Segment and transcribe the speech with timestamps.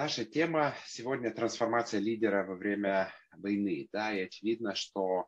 [0.00, 3.86] наша тема сегодня трансформация лидера во время войны.
[3.92, 5.26] Да, и очевидно, что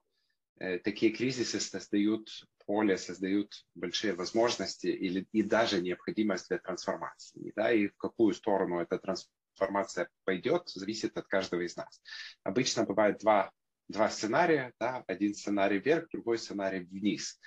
[0.59, 2.31] э, такие кризисы создают
[2.65, 7.53] поле, создают большие возможности или, и даже необходимость для трансформации.
[7.55, 12.01] Да, и в какую сторону эта трансформация пойдет, зависит от каждого из нас.
[12.43, 13.51] Обычно бывает два,
[13.89, 14.73] два сценария.
[14.81, 17.39] Да, один сценарий вверх, другой сценарий вниз.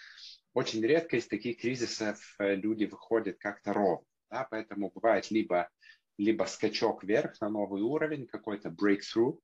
[0.54, 4.06] Очень редко из таких кризисов э, люди выходят как-то ровно.
[4.30, 5.70] Да, поэтому бывает либо
[6.18, 9.38] либо скачок вверх на новый уровень, какой-то breakthrough,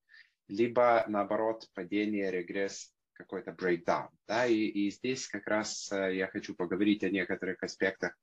[0.48, 4.10] либо наоборот падение, регресс, какой-то breakdown.
[4.28, 4.46] Да?
[4.46, 8.18] И, и здесь как раз э, я хочу поговорить о некоторых аспектах,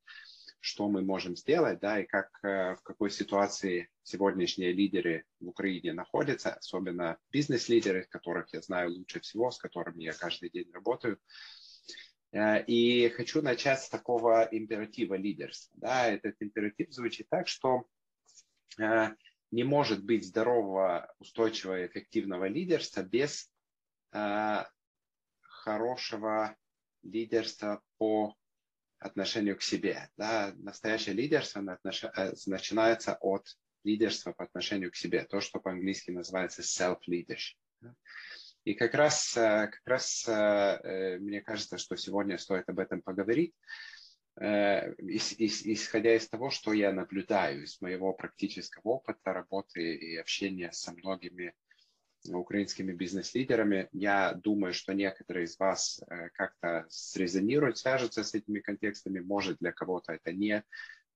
[0.61, 5.93] что мы можем сделать, да, и как, э, в какой ситуации сегодняшние лидеры в Украине
[5.93, 11.19] находятся, особенно бизнес-лидеры, которых я знаю лучше всего, с которыми я каждый день работаю.
[12.33, 15.77] Э, и хочу начать с такого императива лидерства.
[15.81, 17.85] Да, этот императив звучит так, что
[19.51, 23.51] не может быть здорового, устойчивого, эффективного лидерства без
[24.13, 24.65] э,
[25.41, 26.57] хорошего
[27.03, 28.37] лидерства по
[28.99, 30.11] отношению к себе.
[30.17, 30.53] Да?
[30.57, 33.47] Настоящее лидерство э, начинается от
[33.85, 37.57] лидерства по отношению к себе, то, что по-английски называется self-leadership.
[38.65, 43.98] И как раз, как раз мне кажется, что сегодня стоит об этом поговорить, Э,
[44.41, 51.55] исходя из того, что я наблюдаю, из моего практического опыта работы и общения со многими
[52.27, 59.21] украинскими бизнес-лидерами, я думаю, что некоторые из вас э, как-то срезонируют, свяжутся с этими контекстами.
[59.21, 60.65] Может, для кого-то это не,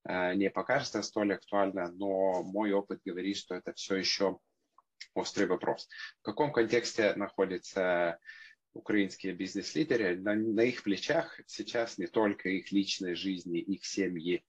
[0.05, 4.39] э, не покажется столь актуально, но мой опыт говорит, что это все еще
[5.15, 5.89] острый вопрос.
[6.21, 8.19] В каком контексте находится
[8.75, 14.45] украинские бизнес-лидеры, на, на их плечах сейчас не только их личной жизни, их семьи,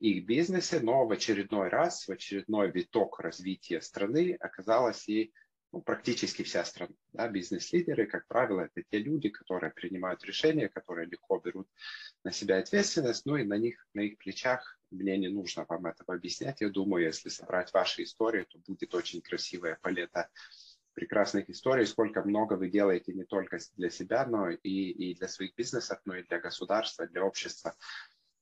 [0.00, 5.32] их бизнесы, но в очередной раз, в очередной виток развития страны оказалась и
[5.72, 6.94] ну, практически вся страна.
[7.12, 11.68] Да, бизнес-лидеры, как правило, это те люди, которые принимают решения, которые легко берут
[12.24, 16.14] на себя ответственность, ну и на них, на их плечах мне не нужно вам этого
[16.14, 16.60] объяснять.
[16.60, 20.30] Я думаю, если собрать ваши истории, то будет очень красивая палета
[20.96, 25.54] прекрасных историй, сколько много вы делаете не только для себя, но и, и для своих
[25.54, 27.76] бизнесов, но и для государства, для общества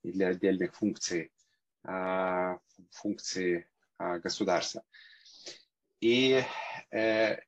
[0.05, 1.33] и для отдельных функций,
[1.83, 2.59] а,
[2.93, 3.67] функций
[3.99, 4.85] а, государства.
[6.01, 6.43] И
[6.93, 7.39] э,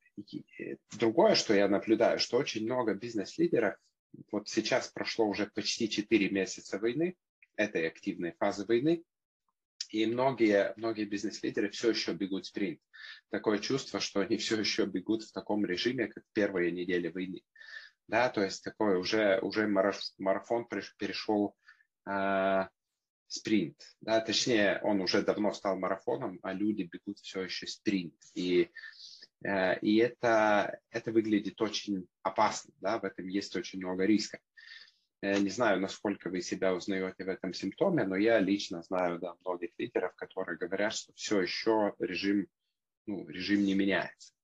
[0.99, 3.77] другое, что я наблюдаю, что очень много бизнес-лидеров,
[4.33, 7.17] вот сейчас прошло уже почти 4 месяца войны,
[7.55, 9.05] этой активной фазы войны,
[9.91, 12.81] и многие, многие бизнес-лидеры все еще бегут спринт.
[13.31, 17.43] Такое чувство, что они все еще бегут в таком режиме, как первые недели войны.
[18.09, 21.57] Да, то есть такой уже, уже марафон перешел
[22.09, 22.69] э,
[23.27, 23.77] спринт.
[24.01, 28.15] Да, точнее, он уже давно стал марафоном, а люди бегут все еще спринт.
[28.35, 28.71] И,
[29.45, 32.73] э, и это, это выглядит очень опасно.
[32.81, 34.39] Да, в этом есть очень много риска.
[35.23, 39.35] Я не знаю, насколько вы себя узнаете в этом симптоме, но я лично знаю да,
[39.45, 42.49] многих лидеров, которые говорят, что все еще режим,
[43.07, 44.35] ну, режим не меняется.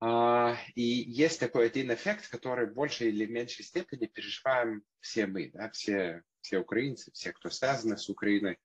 [0.00, 5.50] А, и есть такой один эффект, который в большей или меньшей степени переживаем все мы,
[5.54, 8.58] да, все, все украинцы, все, кто связаны с Украиной.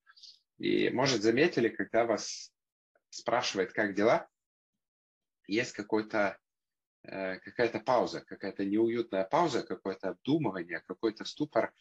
[0.58, 2.52] И, может, заметили, когда вас
[3.10, 4.28] спрашивают, как дела,
[5.48, 6.41] есть какой-то Э,
[7.04, 11.74] какая-то пауза, какая-то неуютная пауза, какое-то обдумывание, какой-то ступор.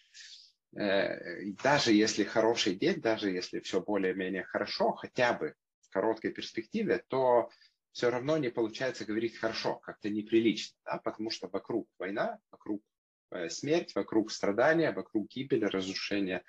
[0.77, 7.05] Э, даже если хороший день, даже если все более-менее хорошо, хотя бы в короткой перспективе,
[7.09, 7.51] то
[7.93, 12.83] все равно не получается говорить хорошо, как-то неприлично, да, потому что вокруг война, вокруг
[13.33, 16.45] э, смерть, вокруг страдания, вокруг гибели, разрушения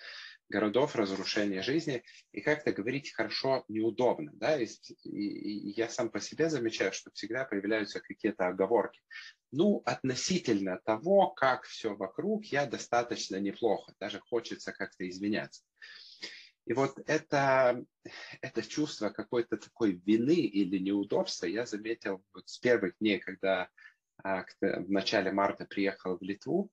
[0.51, 4.31] городов, разрушения жизни, и как-то говорить хорошо неудобно.
[4.35, 4.61] Да?
[4.61, 4.67] И,
[5.03, 9.01] и, и я сам по себе замечаю, что всегда появляются какие-то оговорки.
[9.51, 15.63] Ну, относительно того, как все вокруг, я достаточно неплохо, даже хочется как-то извиняться.
[16.67, 17.83] И вот это,
[18.41, 23.69] это чувство какой-то такой вины или неудобства я заметил вот с первых дней, когда
[24.23, 26.71] а, в начале марта приехал в Литву,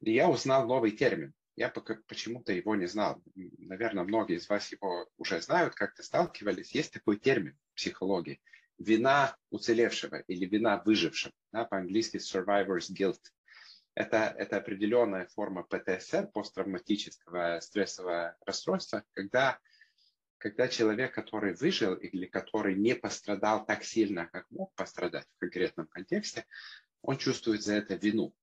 [0.00, 3.22] и я узнал новый термин я пока почему-то его не знал.
[3.34, 6.74] Наверное, многие из вас его уже знают, как-то сталкивались.
[6.74, 8.40] Есть такой термин в психологии.
[8.78, 11.32] Вина уцелевшего или вина выжившего.
[11.52, 13.20] Да, по-английски survivor's guilt.
[13.94, 19.60] Это, это определенная форма ПТСР, посттравматического стрессового расстройства, когда,
[20.38, 25.86] когда человек, который выжил или который не пострадал так сильно, как мог пострадать в конкретном
[25.86, 26.44] контексте,
[27.04, 28.34] он чувствует за это вину.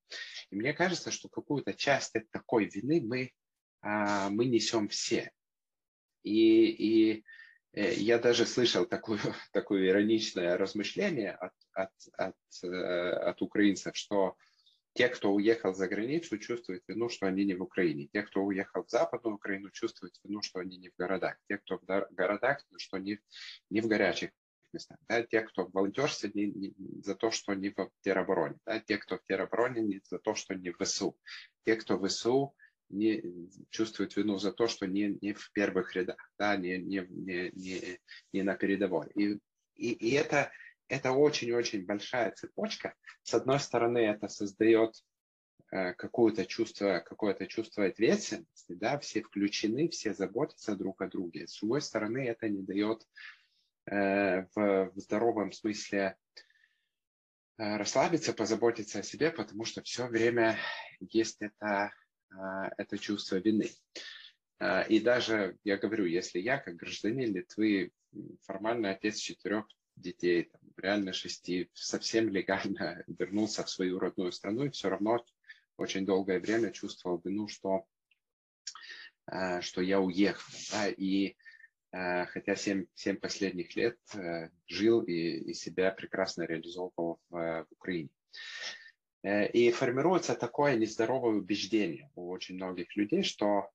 [0.50, 3.32] И мне кажется, что какую-то часть такой вины мы,
[3.80, 5.30] а, мы несем все.
[6.22, 7.24] И, и
[7.74, 9.18] Э, я даже слышал такое,
[9.52, 14.36] такое ироничное размышление от, от, от, э, от украинцев, что
[14.94, 18.08] те, кто уехал за границу, чувствуют вину, что они не в Украине.
[18.12, 21.38] Те, кто уехал в Западную Украину, чувствуют вину, что они не в городах.
[21.48, 23.18] Те, кто в городах, что не,
[23.70, 24.32] не в горячих
[24.72, 24.98] местах.
[25.08, 25.22] Да?
[25.22, 28.56] Те, кто в волонтерстве, не, не, за то, что не в теробороне.
[28.66, 28.80] Да?
[28.80, 31.16] Те, кто в теробороне, не за то, что не в ВСУ.
[31.64, 32.54] Те, кто в ВСУ,
[32.88, 33.22] не
[33.70, 36.56] чувствуют вину за то, что не, не в первых рядах, да?
[36.56, 37.98] не, не, не, не,
[38.32, 39.10] не на передовой.
[39.14, 39.38] И,
[39.74, 40.50] и, и это
[40.92, 42.94] это очень-очень большая цепочка.
[43.22, 44.94] С одной стороны, это создает
[45.70, 51.46] э, какое-то чувство, какое-то чувство ответственности, да, все включены, все заботятся друг о друге.
[51.46, 53.06] С другой стороны, это не дает
[53.86, 56.16] в, в здоровом смысле
[57.58, 60.58] э, расслабиться, позаботиться о себе, потому что все время
[61.00, 61.92] есть это,
[62.30, 62.36] э,
[62.78, 63.70] это чувство вины.
[64.60, 67.92] Э, и даже, я говорю, если я, как гражданин Литвы,
[68.42, 74.70] формальный отец четырех детей, там, реально шести, совсем легально вернулся в свою родную страну и
[74.70, 75.24] все равно
[75.76, 77.86] очень долгое время чувствовал вину, что,
[79.26, 80.52] э, что я уехал.
[80.70, 81.34] Да, и э,
[81.92, 88.10] хотя семь, семь последних лет э, жил и, и себя прекрасно реализовывал в, в Украине.
[89.24, 93.70] И формируется такое нездоровое убеждение у очень многих людей, что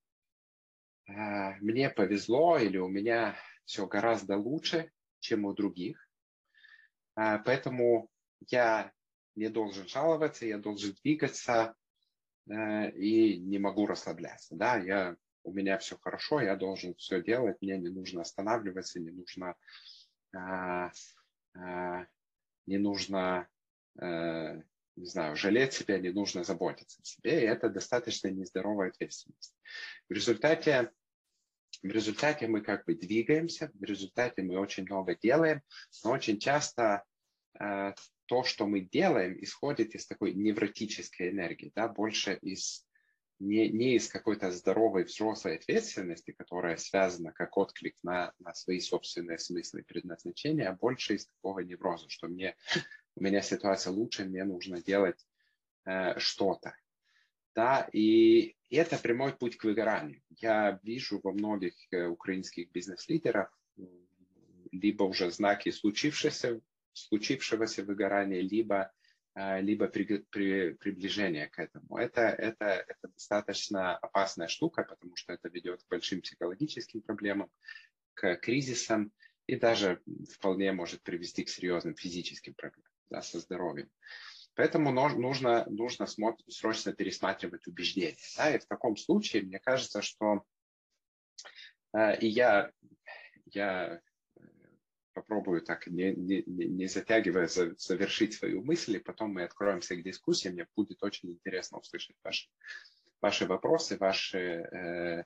[1.08, 4.92] мне повезло или у меня все гораздо лучше,
[5.22, 6.06] чем у других.
[7.16, 8.10] Поэтому
[8.50, 8.92] я
[9.38, 11.75] не должен жаловаться, я должен двигаться
[12.50, 14.56] э, и не могу расслабляться.
[14.56, 15.16] Да, я,
[15.47, 19.55] у меня все хорошо, я должен все делать, мне не нужно останавливаться, не нужно,
[20.35, 20.91] а,
[21.55, 22.05] а,
[22.65, 23.47] не нужно
[23.99, 24.61] э,
[24.97, 29.55] не знаю, жалеть себя, не нужно заботиться о себе, и это достаточно нездоровая ответственность.
[30.09, 30.91] В результате
[31.83, 35.61] в результате мы как бы двигаемся, в результате мы очень много делаем,
[36.03, 37.03] но очень часто
[37.59, 37.94] э,
[38.25, 42.87] то, что мы делаем, исходит из такой невротической энергии, да, больше из
[43.39, 49.39] не, не из какой-то здоровой взрослой ответственности, которая связана как отклик на, на свои собственные
[49.39, 52.56] смыслы и предназначения, а больше из такого невроза, что мне,
[53.16, 55.25] у меня ситуация лучше, мне нужно делать
[55.86, 56.75] э, что-то.
[57.56, 60.22] Да, и это прямой путь к выгоранию.
[60.30, 63.51] Я вижу во многих э, украинских бизнес-лидерах
[64.72, 66.62] либо уже знаки случившегося,
[66.94, 68.92] случившегося выгорания, либо,
[69.62, 71.98] либо при, при, приближение к этому.
[71.98, 77.51] Это, это, это достаточно опасная штука, потому что это ведет к большим психологическим проблемам,
[78.16, 79.12] к кризисам
[79.45, 80.01] и даже
[80.34, 83.89] вполне может привести к серьезным физическим проблемам да, со здоровьем.
[84.56, 86.07] Поэтому нужно, нужно
[86.50, 88.18] срочно пересматривать убеждения.
[88.38, 88.56] Да?
[88.56, 90.44] И в таком случае, мне кажется, что
[91.94, 92.72] э, и я,
[93.45, 94.00] я э,
[95.18, 100.50] попробую так, не, не, не затягивая, завершить свою мысль, и потом мы откроемся к дискуссии.
[100.50, 102.48] Мне будет очень интересно услышать ваши,
[103.19, 105.24] ваши вопросы, ваши, э,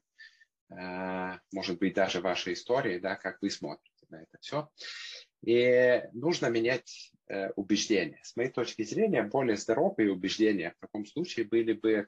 [0.70, 4.70] э, может быть, даже ваши истории, да, как вы смотрите на это все.
[5.44, 8.22] И нужно менять э, убеждения.
[8.24, 12.08] С моей точки зрения, более здоровые убеждения в таком случае были бы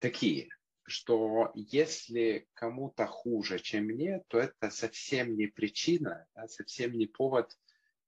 [0.00, 0.48] такие,
[0.88, 7.56] что если кому-то хуже, чем мне, то это совсем не причина, да, совсем не повод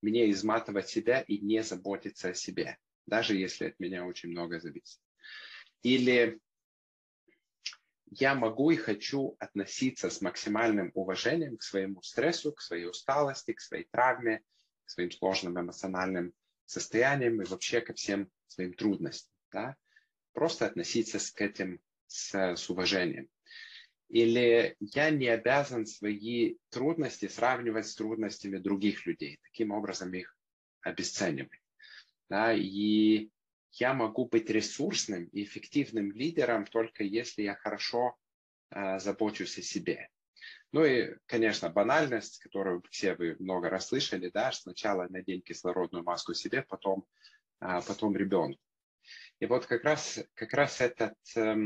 [0.03, 5.01] мне изматывать себя и не заботиться о себе, даже если от меня очень много зависит.
[5.83, 6.41] Или
[8.11, 13.61] я могу и хочу относиться с максимальным уважением к своему стрессу, к своей усталости, к
[13.61, 14.43] своей травме,
[14.85, 16.33] к своим сложным эмоциональным
[16.67, 19.33] состояниям и вообще ко всем своим трудностям.
[19.53, 19.77] Да?
[20.33, 23.29] Просто относиться к этим с, с уважением.
[24.09, 30.37] Или я не обязан свои трудности сравнивать с трудностями других людей, таким образом их
[30.83, 31.61] обесценивать.
[32.29, 32.53] Да?
[32.53, 33.31] И
[33.73, 38.17] я могу быть ресурсным и эффективным лидером только если я хорошо
[38.71, 40.09] э, забочусь о себе.
[40.73, 46.35] Ну и, конечно, банальность, которую все вы много раз слышали, да, сначала надень кислородную маску
[46.35, 47.05] себе, потом,
[47.61, 48.61] э, потом ребенку.
[49.39, 51.57] И вот как раз, как раз этот, э,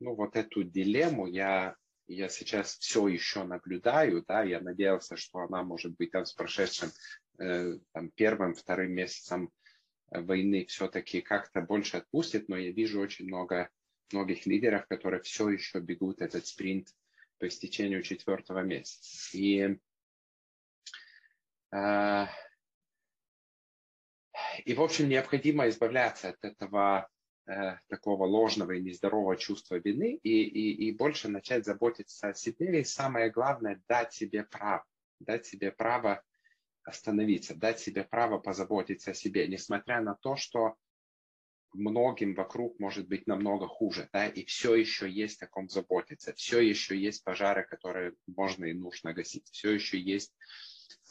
[0.00, 1.76] ну вот эту дилемму я,
[2.08, 6.90] я сейчас все еще наблюдаю, да, я надеялся, что она может быть там с прошедшим
[7.38, 9.50] э, там, первым, вторым месяцем
[10.10, 13.70] войны все-таки как-то больше отпустит, но я вижу очень много
[14.12, 16.88] многих лидеров, которые все еще бегут этот спринт
[17.38, 19.36] по истечению четвертого месяца.
[19.36, 19.78] И,
[21.72, 22.26] э,
[24.64, 27.19] и в общем, необходимо избавляться от этого э,
[27.88, 32.80] такого ложного и нездорового чувства вины и, и, и больше начать заботиться о себе.
[32.80, 34.84] И самое главное, дать себе право.
[35.20, 36.22] дать себе право
[36.82, 40.76] остановиться, дать себе право позаботиться о себе, несмотря на то, что
[41.72, 46.60] многим вокруг может быть намного хуже, да, и все еще есть о ком заботиться, все
[46.60, 50.34] еще есть пожары, которые можно и нужно гасить, все еще есть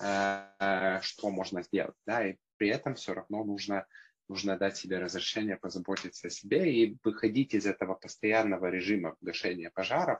[0.01, 3.85] э, что можно сделать, да, и при этом все равно нужно,
[4.29, 10.19] нужно дать себе разрешение позаботиться о себе и выходить из этого постоянного режима гашения пожаров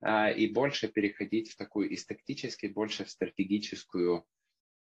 [0.00, 4.24] э, и больше переходить в такую из тактической, больше в стратегическую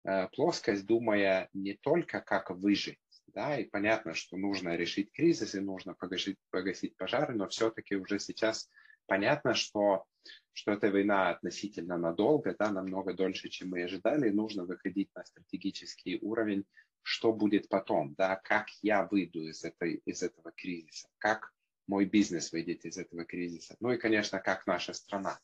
[0.05, 5.59] э, плоскость, думая не только как выжить, да, и понятно, что нужно решить кризис и
[5.59, 8.69] нужно погасить, погасить пожары, но все-таки уже сейчас
[9.05, 10.05] понятно, что,
[10.53, 15.25] что эта война относительно надолго, да, намного дольше, чем мы ожидали, и нужно выходить на
[15.25, 16.65] стратегический уровень,
[17.03, 21.53] что будет потом, да, как я выйду из, этой, из этого кризиса, как
[21.87, 25.39] мой бизнес выйдет из этого кризиса, ну и, конечно, как наша страна.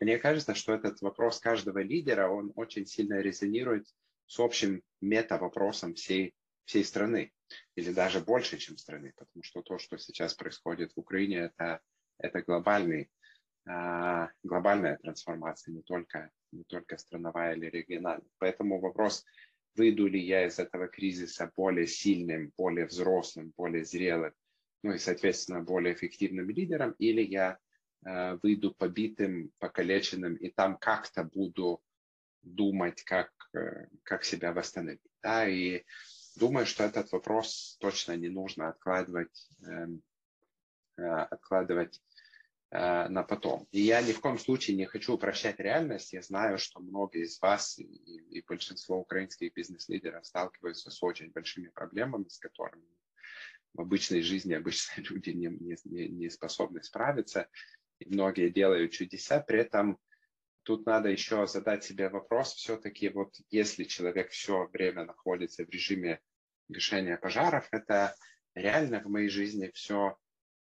[0.00, 3.86] Мне кажется, что этот вопрос каждого лидера, он очень сильно резонирует
[4.26, 6.34] с общим мета-вопросом всей
[6.68, 7.32] всей страны,
[7.76, 11.80] или даже больше, чем страны, потому что то, что сейчас происходит в Украине, это,
[12.18, 13.10] это глобальный,
[13.66, 18.28] а, глобальная трансформация, не только, не только страновая или региональная.
[18.36, 19.24] Поэтому вопрос,
[19.74, 24.32] выйду ли я из этого кризиса более сильным, более взрослым, более зрелым,
[24.82, 27.58] ну и, соответственно, более эффективным лидером, или я
[28.04, 31.80] э, выйду побитым, покалеченным, и там как-то буду
[32.42, 35.00] думать, как, э, как себя восстановить.
[35.22, 35.48] Да?
[35.48, 35.84] И
[36.38, 40.02] Думаю, что этот вопрос точно не нужно откладывать, эм,
[40.96, 42.00] э, откладывать
[42.70, 43.66] на потом.
[43.72, 46.12] И я ни в коем случае не хочу упрощать реальность.
[46.12, 51.68] Я знаю, что многие из вас и, и большинство украинских бизнес-лидеров сталкиваются с очень большими
[51.68, 52.84] проблемами, с которыми
[53.74, 57.48] в обычной жизни обычные люди не, не, не способны справиться.
[58.00, 59.98] И многие делают чудеса, при этом
[60.62, 66.20] тут надо еще задать себе вопрос, все-таки вот если человек все время находится в режиме
[66.68, 68.14] гашения пожаров, это
[68.54, 70.16] реально в моей жизни все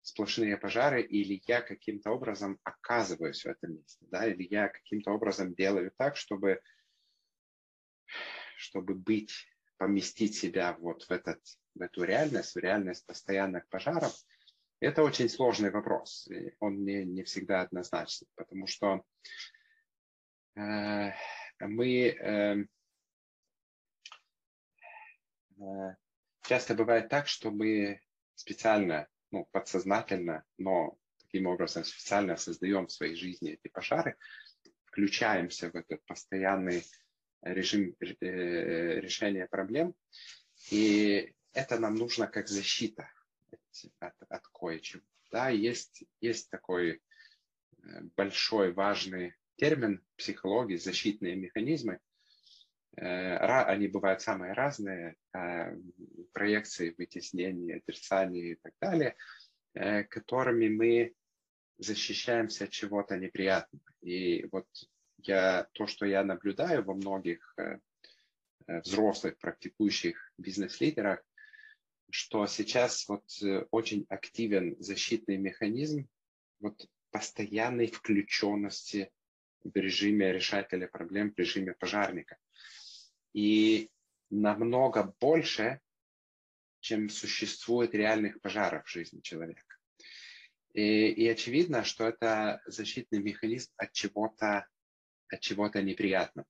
[0.01, 5.54] сплошные пожары, или я каким-то образом оказываюсь в этом месте, да, или я каким-то образом
[5.54, 6.62] делаю так, чтобы,
[8.58, 9.34] чтобы быть,
[9.77, 11.39] поместить себя вот в, этот,
[11.75, 14.13] в эту реальность, в реальность постоянных пожаров,
[14.80, 16.27] это очень сложный вопрос.
[16.27, 19.04] И он не, не всегда однозначный, потому что
[20.58, 21.12] Э,
[21.60, 22.66] мы э,
[25.60, 25.96] э,
[26.42, 28.01] часто бывает так, что мы
[28.34, 34.17] специально, ну, подсознательно, но таким образом специально создаем в своей жизни эти пожары,
[34.86, 36.84] включаемся в этот постоянный
[37.41, 39.93] режим решения проблем,
[40.72, 43.10] и это нам нужно как защита
[44.00, 45.03] от, от кое-чего.
[45.31, 47.01] Да, есть, есть такой
[48.15, 52.00] большой, важный термин психологии, защитные механизмы.
[52.98, 55.77] Э, они бывают самые разные, э,
[56.34, 59.16] проекции, вытеснения, отрицания и так далее,
[59.74, 61.13] э, которыми мы
[61.77, 63.84] защищаемся от чего-то неприятного.
[64.01, 64.68] И вот
[65.20, 67.56] я, то, что я наблюдаю во многих
[68.68, 71.24] взрослых практикующих бизнес-лидерах,
[72.10, 73.24] что сейчас вот
[73.72, 76.08] очень активен защитный механизм
[76.60, 79.12] вот постоянной включенности
[79.63, 82.38] в режиме решателя проблем, в режиме пожарника.
[83.34, 83.89] И
[84.29, 85.79] намного больше,
[86.79, 89.75] чем существует реальных пожаров в жизни человека.
[90.74, 94.67] И, и очевидно, что это защитный механизм от чего-то
[95.29, 96.48] от чего-то неприятного,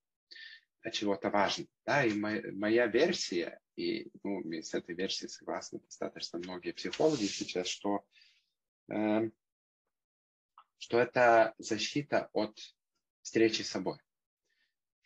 [0.81, 1.69] от чего-то важного.
[1.85, 2.05] Да?
[2.05, 8.05] И моя, моя версия, и ну, с этой версией согласны достаточно многие психологи сейчас, что,
[8.89, 9.29] э,
[10.77, 12.57] что это защита от
[13.21, 13.97] встречи с собой.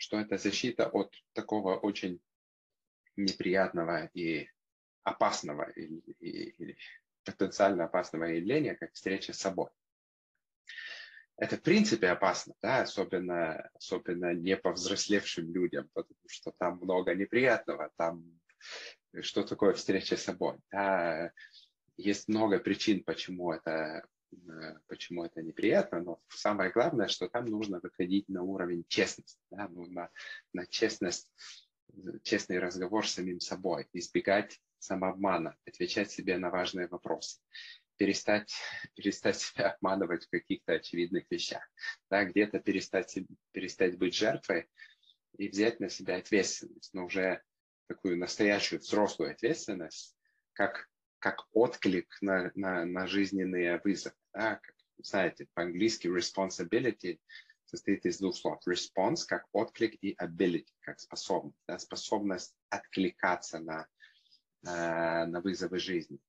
[0.02, 2.20] Что это защита от такого очень
[3.16, 4.50] неприятного и
[5.04, 6.76] опасного или, или
[7.24, 9.70] потенциально опасного явления, как встреча с собой.
[11.38, 17.92] Это в принципе опасно, да, особенно, особенно не повзрослевшим людям, потому что там много неприятного,
[17.96, 18.24] там
[19.22, 20.58] что такое встреча с собой.
[20.72, 21.32] Да,
[21.98, 24.04] есть много причин, почему это
[24.88, 29.86] почему это неприятно, но самое главное, что там нужно выходить на уровень честности, да, ну,
[29.88, 30.10] на,
[30.54, 31.32] на честность,
[32.24, 37.40] честный разговор с самим собой, избегать самообмана, отвечать себе на важные вопросы,
[37.98, 38.54] перестать,
[38.96, 41.64] перестать себя обманывать в каких-то очевидных вещах,
[42.10, 43.18] да, где-то перестать,
[43.52, 44.70] перестать быть жертвой
[45.38, 47.42] и взять на себя ответственность, но уже
[47.88, 50.16] такую настоящую взрослую ответственность,
[50.54, 50.90] как
[51.22, 54.16] как отклик на, на, на жизненные вызовы.
[54.34, 54.56] Да?
[54.56, 57.20] Как, знаете, по-английски responsibility
[57.66, 58.60] состоит из двух слов.
[58.68, 61.58] Response как отклик и ability как способность.
[61.68, 63.88] Да, способность откликаться на,
[64.66, 66.20] э, на вызовы жизни.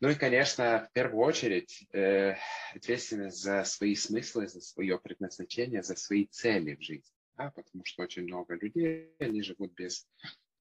[0.00, 2.36] Ну и, конечно, в первую очередь э,
[2.74, 7.12] ответственность за свои смыслы, за свое предназначение, за свои цели в жизни.
[7.36, 10.06] Да, потому что очень много людей, они живут без,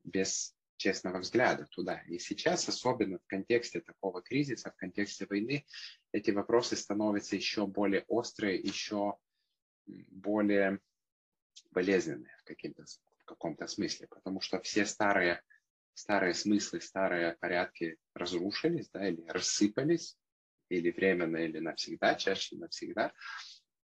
[0.05, 2.01] без честного взгляда туда.
[2.07, 5.65] И сейчас, особенно в контексте такого кризиса, в контексте войны,
[6.13, 9.17] эти вопросы становятся еще более острые, еще
[9.85, 10.79] более
[11.71, 15.43] болезненные в, в каком-то смысле, потому что все старые,
[15.93, 20.17] старые смыслы, старые порядки разрушились да, или рассыпались,
[20.69, 23.11] или временно, или навсегда, чаще навсегда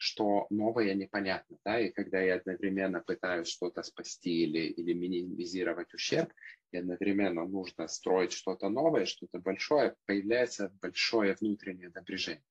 [0.03, 6.33] что новое непонятно, да, и когда я одновременно пытаюсь что-то спасти или, или минимизировать ущерб,
[6.73, 12.43] и одновременно нужно строить что-то новое, что-то большое, появляется большое внутреннее напряжение,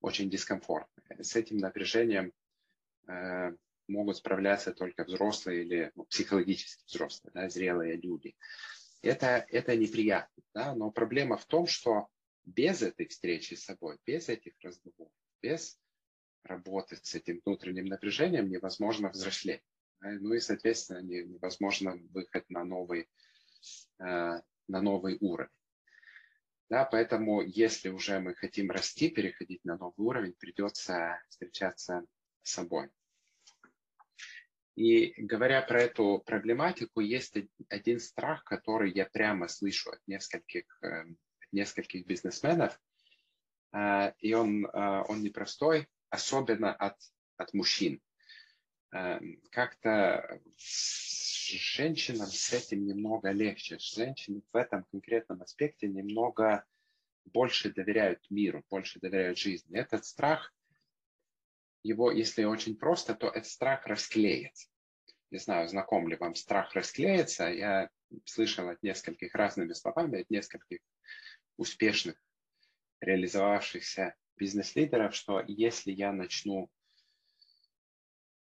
[0.00, 1.22] очень дискомфортное.
[1.22, 2.32] С этим напряжением
[3.08, 3.52] э,
[3.86, 8.34] могут справляться только взрослые или ну, психологически взрослые, да, зрелые люди.
[9.02, 12.08] Это, это неприятно, да, но проблема в том, что
[12.46, 15.78] без этой встречи с собой, без этих разговоров, без
[16.44, 19.62] работы с этим внутренним напряжением невозможно взрослеть.
[20.00, 23.08] Ну и, соответственно, невозможно выход на новый,
[23.98, 25.50] э, на новый уровень.
[26.70, 32.04] Да, поэтому, если уже мы хотим расти, переходить на новый уровень, придется встречаться
[32.42, 32.88] с собой.
[34.76, 37.36] И говоря про эту проблематику, есть
[37.68, 41.04] один страх, который я прямо слышу от нескольких, э,
[41.52, 42.80] нескольких бизнесменов.
[43.72, 46.96] Э, и он, он непростой, особенно от,
[47.36, 48.00] от мужчин.
[48.92, 53.78] Эм, как-то женщинам с этим немного легче.
[53.78, 56.64] Женщины в этом конкретном аспекте немного
[57.24, 59.78] больше доверяют миру, больше доверяют жизни.
[59.78, 60.52] Этот страх,
[61.82, 64.68] его, если очень просто, то этот страх расклеится.
[65.30, 67.44] Не знаю, знаком ли вам страх расклеится.
[67.44, 67.90] Я
[68.24, 70.80] слышал от нескольких разными словами, от нескольких
[71.56, 72.20] успешных,
[73.00, 76.70] реализовавшихся бизнес-лидеров, что если я начну,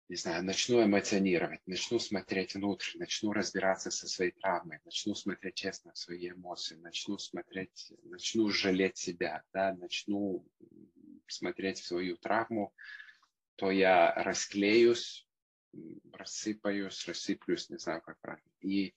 [0.08, 5.92] не знаю, начну эмоционировать, начну смотреть внутрь, начну разбираться со своей травмой, начну смотреть честно
[5.92, 10.44] в свои эмоции, начну смотреть, начну жалеть себя, да, начну
[11.28, 12.74] смотреть в свою травму,
[13.54, 15.26] то я расклеюсь,
[16.12, 18.50] рассыпаюсь, рассыплюсь, не знаю, как правильно.
[18.60, 18.94] И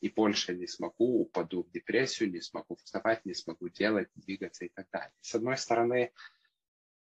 [0.00, 4.68] и больше не смогу, упаду в депрессию, не смогу вставать, не смогу делать, двигаться и
[4.68, 5.12] так далее.
[5.20, 6.12] С одной стороны,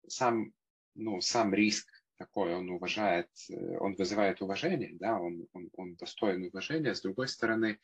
[0.09, 0.53] сам,
[0.95, 6.45] ну, сам риск такой, он уважает, э, он вызывает уважение, да, он, он, он достоин
[6.45, 6.95] уважения.
[6.95, 7.79] С другой стороны,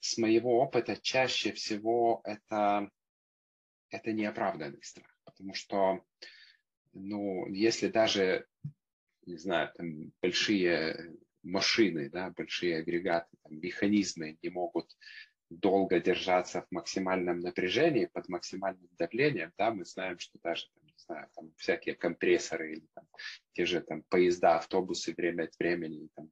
[0.00, 2.90] с моего опыта чаще всего это,
[3.90, 6.04] это неоправданный страх, потому что,
[6.92, 8.46] ну, если даже,
[9.26, 14.96] не знаю, там большие машины, да, большие агрегаты, там, механизмы не могут
[15.50, 21.28] долго держаться в максимальном напряжении, под максимальным давлением, да, мы знаем, что даже там, знаю,
[21.34, 23.04] там всякие компрессоры или там,
[23.52, 26.30] те же там поезда, автобусы время от времени там,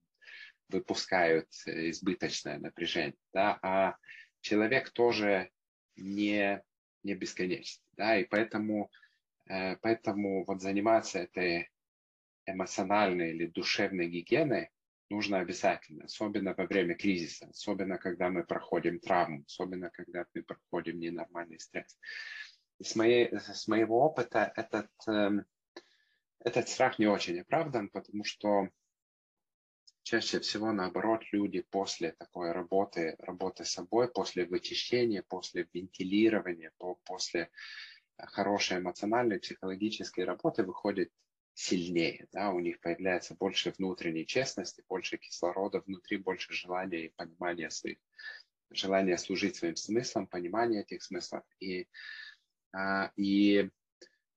[0.68, 3.96] выпускают э, избыточное напряжение, да, а
[4.40, 5.50] человек тоже
[5.96, 6.62] не,
[7.02, 8.90] не бесконечный, да, и поэтому,
[9.48, 11.70] э, поэтому вот заниматься этой
[12.46, 14.70] эмоциональной или душевной гигиеной
[15.10, 21.00] нужно обязательно, особенно во время кризиса, особенно когда мы проходим травму, особенно когда мы проходим
[21.00, 21.98] ненормальный стресс
[22.80, 25.44] с, моей, с моего опыта этот, эм,
[26.40, 28.68] этот страх не очень оправдан, потому что
[30.02, 36.72] чаще всего наоборот люди после такой работы, работы с собой, после вычищения, после вентилирования,
[37.04, 37.50] после
[38.16, 41.10] хорошей эмоциональной, психологической работы выходят
[41.54, 47.68] сильнее, да, у них появляется больше внутренней честности, больше кислорода внутри, больше желания и понимания
[47.68, 47.98] своих,
[48.70, 51.42] желания служить своим смыслам, понимания этих смыслов.
[51.58, 51.88] И
[53.16, 53.70] и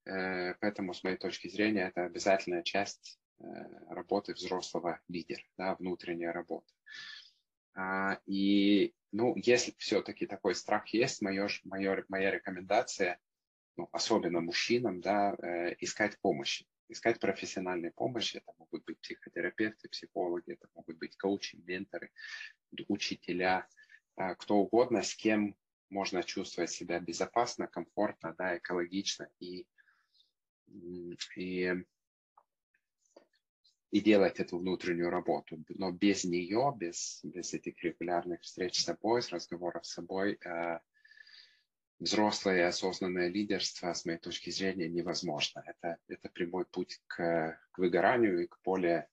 [0.06, 3.44] э, поэтому, с моей точки зрения, это обязательная часть э,
[3.89, 6.72] работы взрослого лидера, да, внутренняя работа.
[7.74, 13.20] А, и, ну, если все-таки такой страх есть, моё, моё, моя рекомендация,
[13.78, 18.38] ну, особенно мужчинам, да, э, искать помощи, искать профессиональной помощи.
[18.38, 22.12] Это могут быть психотерапевты, психологи, это могут быть коучи, менторы,
[22.88, 23.67] учителя,
[24.15, 25.56] а, кто угодно, с кем
[25.91, 29.67] можно чувствовать себя безопасно, комфортно, да, экологично и,
[30.67, 31.15] и,
[33.91, 35.63] и делать эту внутреннюю работу.
[35.69, 40.80] Но без нее, без, без этих регулярных встреч с собой, с разговоров с собой, э,
[41.99, 45.63] взрослое осознанное лидерство, с моей точки зрения, невозможно.
[45.65, 49.08] Это, это прямой путь к, к выгоранию и к более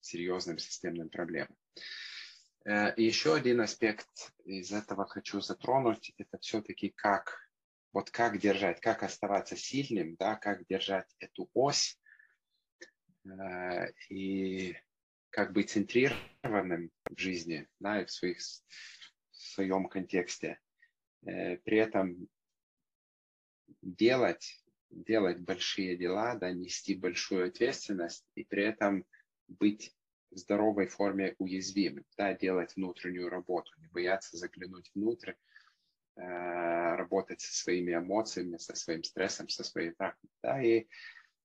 [0.00, 1.56] серьезным системным проблемам.
[2.64, 7.50] Э, еще один аспект из этого хочу затронуть, это все-таки как,
[7.92, 12.00] вот как держать, как оставаться сильным, да, как держать эту ось
[13.26, 14.76] э, и
[15.28, 20.58] как быть центрированным в жизни, да, и в, своих, в своем контексте.
[21.26, 22.28] Э, при этом
[23.82, 29.04] делать, делать большие дела, да, нести большую ответственность и при этом
[29.48, 29.94] быть
[30.34, 35.32] здоровой форме уязвимым, да, делать внутреннюю работу, не бояться заглянуть внутрь,
[36.16, 40.30] э, работать со своими эмоциями, со своим стрессом, со своей травмой.
[40.42, 40.86] Да, и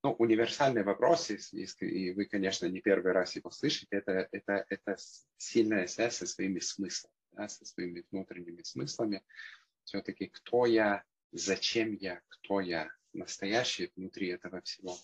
[0.04, 1.38] ну, универсальный вопрос, и,
[1.82, 4.95] и вы, конечно, не первый раз его слышите, это, это, это
[5.38, 9.23] сильная связь со своими смыслами, да, со своими внутренними смыслами.
[9.84, 14.95] Все-таки кто я, зачем я, кто я, настоящий внутри этого всего.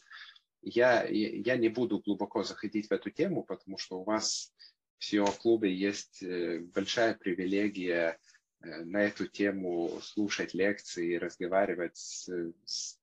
[0.68, 4.52] Я, я не буду глубоко заходить в эту тему, потому что у вас
[4.98, 8.18] в SEO-клубе есть э, большая привилегия
[8.62, 12.28] э, на эту тему слушать лекции и разговаривать с,
[12.66, 13.00] с,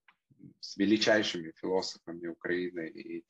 [0.59, 3.25] с величайшими философами Украины и,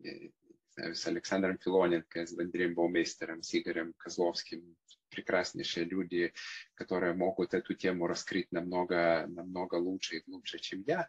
[0.00, 0.32] и
[0.76, 4.76] с Александром Филоненко, с Андреем Баумейстером, с Игорем Козловским,
[5.08, 6.34] прекраснейшие люди,
[6.74, 11.08] которые могут эту тему раскрыть намного, намного лучше и глубже, чем я.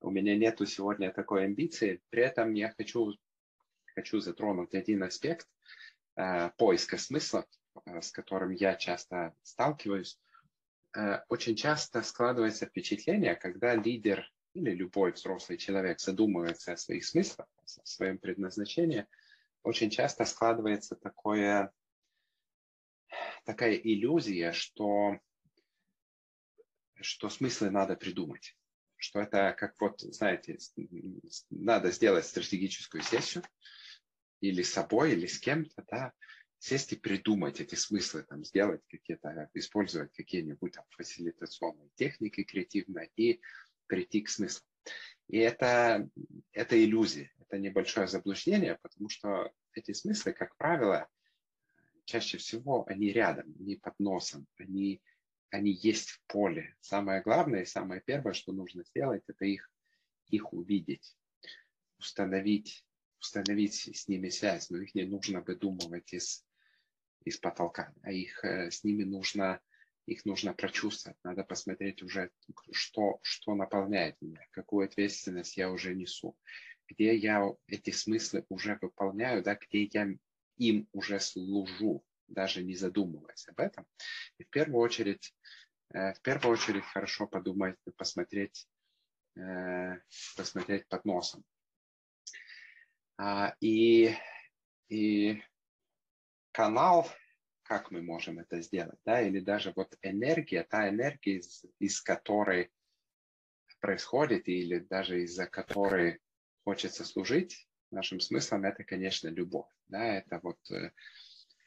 [0.00, 2.00] У меня нету сегодня такой амбиции.
[2.10, 3.14] При этом я хочу,
[3.94, 5.48] хочу затронуть один аспект
[6.16, 7.46] э, поиска смысла,
[7.84, 10.20] э, с которым я часто сталкиваюсь.
[10.96, 17.48] Э, очень часто складывается впечатление, когда лидер или любой взрослый человек задумывается о своих смыслах,
[17.62, 19.06] о своем предназначении,
[19.62, 21.72] очень часто складывается такое
[23.44, 25.18] такая иллюзия, что,
[27.00, 28.57] что смыслы надо придумать.
[28.98, 30.58] Что это как вот, знаете,
[31.50, 33.44] надо сделать стратегическую сессию
[34.40, 36.12] или с собой, или с кем-то, да,
[36.58, 43.40] сесть и придумать эти смыслы, там, сделать какие-то, использовать какие-нибудь там фасилитационные техники креативные и
[43.86, 44.66] прийти к смыслу.
[45.28, 46.08] И это,
[46.52, 51.06] это иллюзия, это небольшое заблуждение, потому что эти смыслы, как правило,
[52.04, 55.00] чаще всего они рядом, они под носом, они,
[55.50, 56.76] они есть в поле.
[56.80, 59.70] Самое главное и самое первое, что нужно сделать, это их,
[60.28, 61.16] их увидеть,
[61.98, 62.84] установить,
[63.20, 64.70] установить с ними связь.
[64.70, 66.44] Но их не нужно выдумывать из,
[67.24, 69.60] из потолка, а их, э, с ними нужно,
[70.06, 71.18] их нужно прочувствовать.
[71.24, 72.30] Надо посмотреть уже,
[72.72, 76.36] что, что наполняет меня, какую ответственность я уже несу,
[76.86, 80.08] где я эти смыслы уже выполняю, да, где я
[80.56, 83.86] им уже служу, даже не задумываясь об этом.
[84.38, 85.34] И в первую очередь,
[85.94, 88.68] э, в первую очередь хорошо подумать, посмотреть,
[89.36, 89.98] э,
[90.36, 91.44] посмотреть под носом.
[93.16, 94.14] А, и,
[94.88, 95.42] и
[96.52, 97.08] канал,
[97.62, 102.70] как мы можем это сделать, да, или даже вот энергия, та энергия, из, из которой
[103.80, 106.20] происходит, или даже из-за которой
[106.64, 109.70] хочется служить, нашим смыслом это, конечно, любовь.
[109.88, 110.92] Да, это вот, э,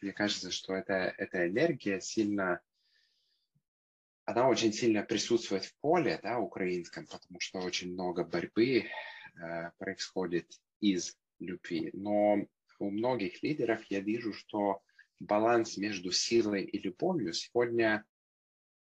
[0.01, 2.61] мне кажется, что это, эта энергия сильно,
[4.25, 10.47] она очень сильно присутствует в поле, да, украинском, потому что очень много борьбы э, происходит
[10.79, 11.91] из любви.
[11.93, 12.47] Но
[12.79, 14.81] у многих лидеров я вижу, что
[15.19, 18.05] баланс между силой и любовью сегодня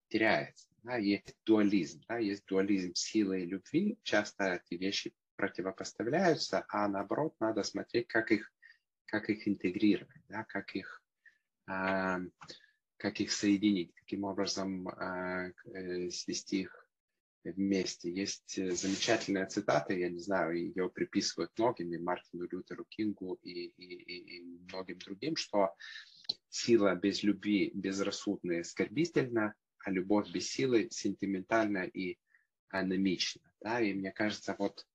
[0.08, 0.67] теряется.
[0.84, 4.00] Да, есть дуализм, да, есть дуализм силы и любви.
[4.04, 8.52] Часто эти вещи противопоставляются, а наоборот надо смотреть, как их,
[9.06, 11.00] как их интегрировать, да, как, их,
[11.65, 15.54] как их соединить, каким образом э,
[16.12, 16.88] свести их
[17.43, 18.12] вместе.
[18.12, 24.38] Есть замечательная цитата, я не знаю, ее приписывают многим, и Мартину Лютеру Кингу, и, и,
[24.38, 25.74] и многим другим, что
[26.50, 32.17] сила без любви безрассудна и оскорбительна, а любовь без силы сентиментальна и
[32.69, 33.41] анемична.
[33.62, 33.82] Да?
[33.82, 34.86] И мне кажется, вот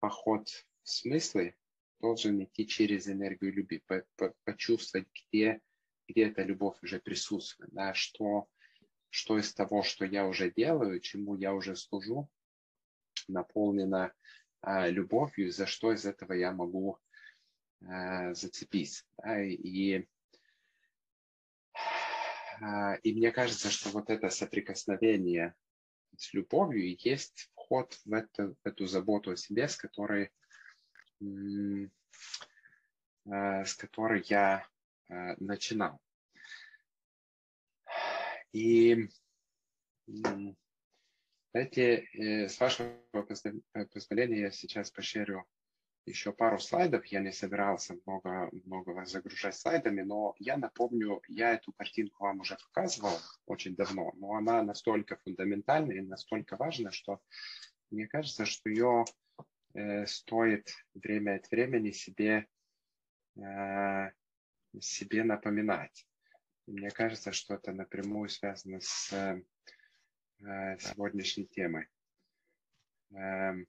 [0.00, 0.48] поход
[0.82, 1.54] в смыслы
[2.00, 5.60] должен идти через энергию любви, по, по, почувствовать, где,
[6.08, 8.48] где эта любовь уже присутствует, да, что,
[9.10, 12.28] что из того, что я уже делаю, чему я уже служу,
[13.28, 14.12] наполнено
[14.62, 16.98] а, любовью, за что из этого я могу
[17.86, 19.04] а, зацепиться.
[19.18, 20.06] Да, и,
[22.60, 25.54] а, и мне кажется, что вот это соприкосновение
[26.16, 30.32] с любовью и есть вход в эту, в эту заботу о себе, с которой,
[31.20, 31.88] э,
[33.26, 34.66] с которой я
[35.08, 35.98] начинал.
[38.52, 39.08] И
[41.52, 42.94] Эти, э, с вашего
[43.92, 45.44] позволения я сейчас пошерю
[46.06, 47.04] еще пару слайдов.
[47.06, 52.40] Я не собирался много, много вас загружать слайдами, но я напомню, я эту картинку вам
[52.40, 57.20] уже показывал очень давно, но она настолько фундаментальная и настолько важная, что
[57.90, 59.04] мне кажется, что ее
[59.74, 62.46] э, стоит время от времени себе,
[63.36, 64.10] э,
[64.80, 66.06] себе напоминать.
[66.66, 69.42] Мне кажется, что это напрямую связано с э,
[70.78, 71.88] сегодняшней темой.
[73.12, 73.66] Эм,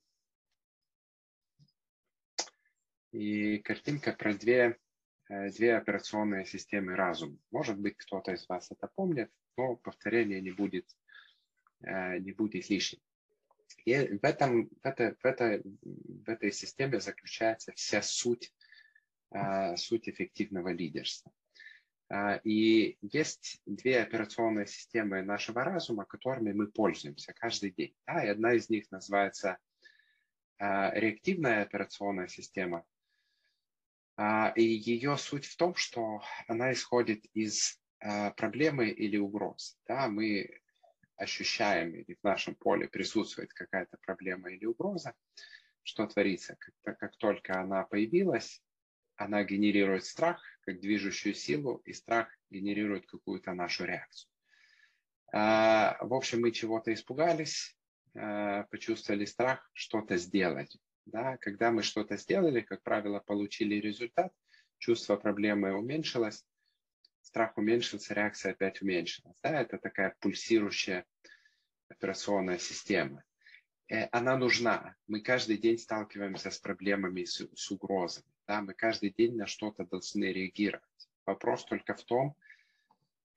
[3.12, 4.77] и картинка про две,
[5.29, 7.38] э, две операционные системы разума.
[7.51, 10.85] Может быть, кто-то из вас это помнит, но повторение не будет,
[11.81, 13.01] э, не будет лишним.
[13.85, 18.59] И в, этом, в, этой, в, этой, в этой системе заключается вся суть, э,
[19.75, 21.31] суть эффективного лидерства.
[22.43, 27.95] И есть две операционные системы нашего разума, которыми мы пользуемся каждый день.
[28.07, 29.59] Да, и одна из них называется
[30.59, 32.83] реактивная операционная система,
[34.21, 39.79] а, и ее суть в том, что она исходит из а, проблемы или угроз.
[39.87, 40.59] Да, мы
[41.15, 45.13] ощущаем или в нашем поле присутствует какая-то проблема или угроза,
[45.83, 46.57] что творится?
[46.81, 48.61] Как, как только она появилась,
[49.19, 54.29] она генерирует страх как движущую силу, и страх генерирует какую-то нашу реакцию.
[55.32, 57.77] А, в общем, мы чего-то испугались,
[58.13, 60.77] почувствовали страх, что-то сделать.
[61.05, 61.38] Да?
[61.38, 64.34] Когда мы что-то сделали, как правило, получили результат,
[64.77, 66.45] чувство проблемы уменьшилось,
[67.21, 69.38] страх уменьшился, реакция опять уменьшилась.
[69.43, 69.62] Да?
[69.62, 71.05] Это такая пульсирующая
[71.89, 73.23] операционная система.
[73.89, 74.95] Э, она нужна.
[75.08, 78.27] Мы каждый день сталкиваемся с проблемами, с, с угрозами.
[78.49, 78.62] Да?
[78.62, 80.83] Мы каждый день на что-то должны реагировать.
[81.27, 82.35] Вопрос только в том,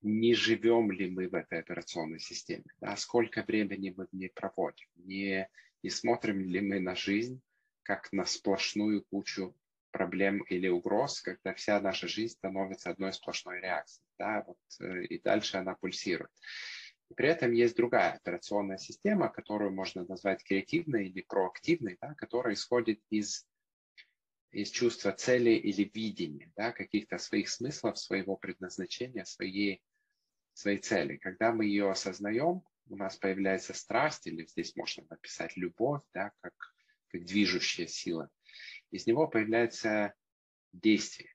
[0.01, 2.97] не живем ли мы в этой операционной системе, да?
[2.97, 5.49] сколько времени мы в ней проводим, не,
[5.83, 7.43] не смотрим ли мы на жизнь
[7.83, 9.55] как на сплошную кучу
[9.91, 14.07] проблем или угроз, когда вся наша жизнь становится одной сплошной реакцией.
[14.19, 16.31] Да, вот, э, и дальше она пульсирует.
[17.11, 22.55] И при этом есть другая операционная система, которую можно назвать креативной или проактивной, да, которая
[22.55, 23.47] исходит из,
[24.53, 29.83] из чувства цели или видения, да, каких-то своих смыслов, своего предназначения, своей,
[30.55, 31.17] своей цели.
[31.17, 36.53] Когда мы ее осознаем, у нас появляется страсть, или здесь можно написать любовь, да, как
[37.13, 38.31] как движущая сила.
[38.91, 40.15] Из него появляется
[40.73, 41.35] действие.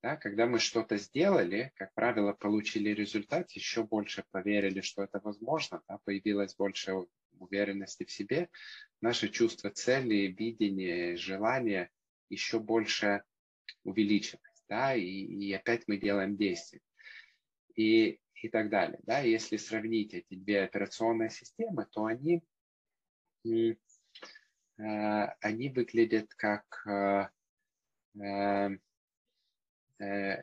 [0.00, 5.82] Да, когда мы что-то сделали, как правило, получили результат, еще больше поверили, что это возможно,
[5.88, 6.94] да, появилось больше
[7.32, 8.48] уверенности в себе,
[9.00, 11.90] наше чувство цели, видение, желание
[12.28, 13.22] еще больше
[13.84, 14.42] увеличилось.
[14.68, 16.82] Да, и, и опять мы делаем действие.
[17.74, 19.00] И, и так далее.
[19.04, 19.20] Да.
[19.20, 22.42] Если сравнить эти две операционные системы, то они
[24.78, 27.28] Э, они выглядят как э,
[29.98, 30.38] э,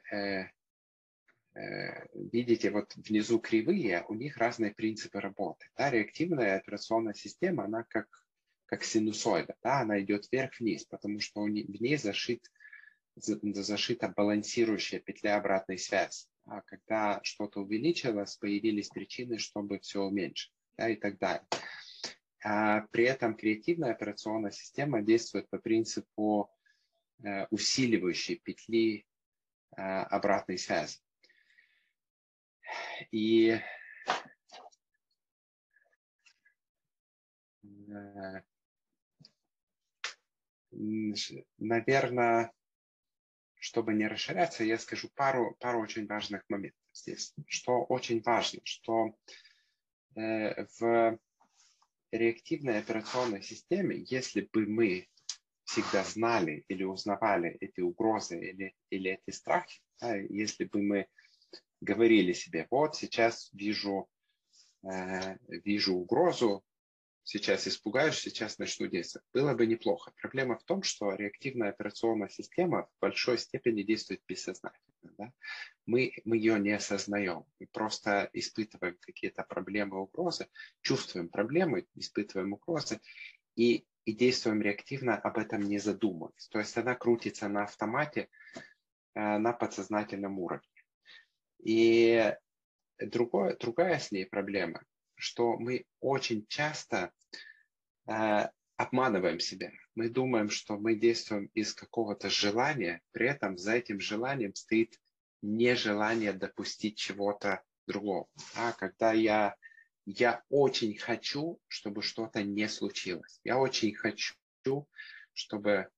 [2.32, 5.68] видите, вот внизу кривые, у них разные принципы работы.
[5.78, 8.25] Да, реактивная операционная система, она как,
[8.66, 12.52] как синусоида, да, она идет вверх-вниз, потому что в ней зашит,
[13.16, 16.28] зашита балансирующая петля обратной связи.
[16.46, 21.46] А когда что-то увеличилось, появились причины, чтобы все уменьшить да, и так далее.
[22.44, 26.52] А при этом креативная операционная система действует по принципу
[27.24, 29.08] э, усиливающей петли
[29.76, 31.00] э, обратной связи.
[33.12, 33.60] И
[37.64, 38.42] э,
[41.58, 42.52] наверное,
[43.56, 47.34] чтобы не расширяться, я скажу пару, пару очень важных моментов здесь.
[47.48, 49.16] Что очень важно, что
[50.16, 51.20] в
[52.12, 55.08] реактивной операционной системе, если бы мы
[55.66, 61.08] всегда знали или узнавали эти угрозы или, или эти страхи, да, если бы мы
[61.82, 64.08] говорили себе, вот сейчас вижу,
[64.84, 66.64] э, вижу угрозу,
[67.26, 69.28] сейчас испугаюсь, сейчас начну действовать.
[69.34, 70.14] Было бы неплохо.
[70.22, 75.12] Проблема в том, что реактивная операционная система в большой степени действует бессознательно.
[75.18, 75.34] Да?
[75.86, 77.46] Мы, мы ее не осознаем.
[77.60, 80.48] Мы просто испытываем какие-то проблемы, угрозы,
[80.82, 83.02] чувствуем проблемы, испытываем угрозы
[83.56, 86.48] и, и действуем реактивно, об этом не задумываясь.
[86.50, 88.30] То есть она крутится на автомате,
[89.16, 90.70] э, на подсознательном уровне.
[91.64, 92.36] И
[93.00, 94.84] другое, другая с ней проблема–
[95.16, 97.12] что мы очень часто
[98.08, 98.48] э,
[98.78, 99.72] обманываем себя.
[99.96, 105.00] Мы думаем, что мы действуем из какого-то желания, при этом за этим желанием стоит
[105.42, 108.28] нежелание допустить чего-то другого.
[108.56, 109.56] А когда я
[110.06, 113.40] я очень хочу, чтобы что-то не случилось.
[113.44, 114.36] Я очень хочу,
[115.34, 115.90] чтобы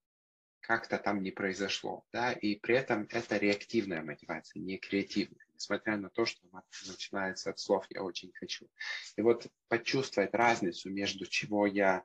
[0.61, 2.05] как-то там не произошло.
[2.11, 2.31] Да?
[2.31, 7.59] И при этом это реактивная мотивация, не креативная, несмотря на то, что она начинается от
[7.59, 8.69] слов «я очень хочу».
[9.15, 12.03] И вот почувствовать разницу между чего я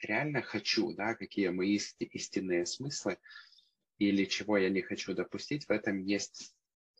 [0.00, 3.18] реально хочу, да, какие мои истинные смыслы,
[3.98, 6.54] или чего я не хочу допустить, в этом есть,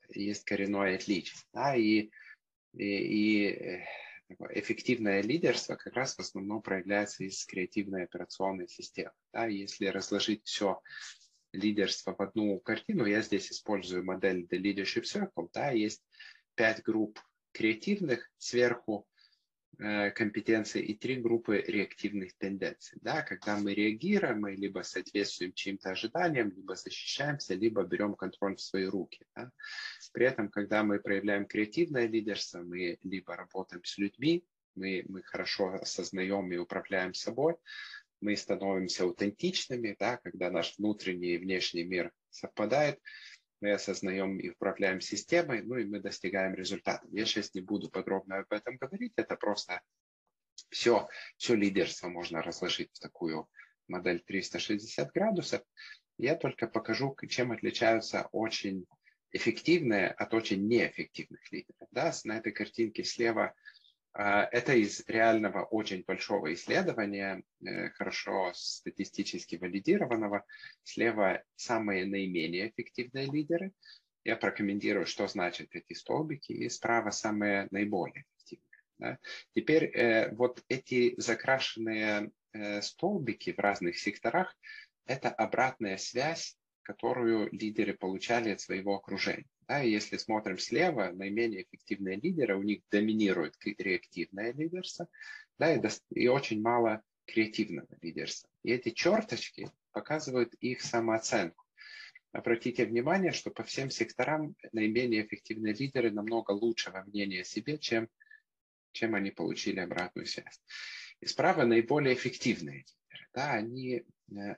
[0.08, 1.38] есть коренное отличие.
[1.52, 1.74] Да?
[1.76, 2.10] И,
[2.74, 3.84] и, и э,
[4.50, 9.12] эффективное лидерство как раз в основном проявляется из креативной операционной системы.
[9.32, 9.46] Да?
[9.46, 10.80] Если разложить все
[11.52, 16.02] лидерство в одну картину, я здесь использую модель The Leadership Circle, да, есть
[16.54, 17.18] пять групп
[17.52, 19.06] креативных сверху,
[19.78, 22.98] Э, компетенции и три группы реактивных тенденций.
[23.00, 28.60] Да, когда мы реагируем, мы либо соответствуем чьим-то ожиданиям, либо защищаемся, либо берем контроль в
[28.60, 29.24] свои руки.
[29.34, 29.50] Да.
[30.12, 35.74] При этом, когда мы проявляем креативное лидерство, мы либо работаем с людьми, мы, мы хорошо
[35.74, 37.56] осознаем и управляем собой,
[38.22, 43.00] мы становимся аутентичными, да, когда наш внутренний и внешний мир совпадает,
[43.60, 47.06] мы осознаем и управляем системой, ну и мы достигаем результата.
[47.10, 49.82] Я сейчас не буду подробно об этом говорить, это просто
[50.70, 53.48] все, все лидерство можно разложить в такую
[53.88, 55.62] модель 360 градусов.
[56.16, 58.86] Я только покажу, чем отличаются очень
[59.32, 61.88] эффективные от очень неэффективных лидеров.
[61.90, 63.54] Да, на этой картинке слева
[64.14, 70.44] это из реального очень большого исследования, э, хорошо статистически валидированного.
[70.82, 73.72] Слева самые наименее эффективные лидеры.
[74.24, 78.82] Я прокомментирую, что значат эти столбики, и справа самые наиболее эффективные.
[78.98, 79.18] Да.
[79.54, 84.54] Теперь э, вот эти закрашенные э, столбики в разных секторах–
[85.06, 89.46] это обратная связь которую лидеры получали от своего окружения.
[89.68, 95.08] Да, и если смотрим слева, наименее эффективные лидеры, у них доминирует реактивное лидерство,
[95.58, 95.80] да, и,
[96.14, 98.50] и очень мало креативного лидерства.
[98.62, 101.64] И эти черточки показывают их самооценку.
[102.32, 108.08] Обратите внимание, что по всем секторам наименее эффективные лидеры намного лучшего мнения о себе, чем,
[108.92, 110.60] чем они получили обратную связь.
[111.20, 113.28] И справа наиболее эффективные лидеры.
[113.34, 114.02] Да, они